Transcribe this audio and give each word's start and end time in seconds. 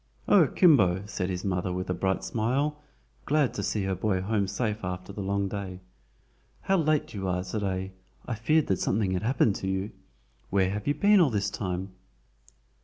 "O, 0.27 0.47
Kimbo!" 0.47 1.03
said 1.05 1.29
his 1.29 1.45
mother 1.45 1.71
with 1.71 1.87
a 1.87 1.93
bright 1.93 2.23
smile, 2.23 2.81
glad 3.25 3.53
to 3.53 3.61
see 3.61 3.83
her 3.83 3.93
boy 3.93 4.19
home 4.19 4.47
safe 4.47 4.83
after 4.83 5.13
the 5.13 5.21
long 5.21 5.47
day. 5.47 5.79
"How 6.61 6.77
late 6.77 7.13
you 7.13 7.27
are 7.27 7.43
to 7.43 7.59
day. 7.59 7.91
I 8.25 8.33
feared 8.33 8.65
that 8.65 8.79
something 8.79 9.11
had 9.11 9.21
happened 9.21 9.57
to 9.57 9.67
you. 9.67 9.91
Where 10.49 10.71
have 10.71 10.87
you 10.87 10.95
been 10.95 11.19
all 11.19 11.29
the 11.29 11.41
time?" 11.41 11.91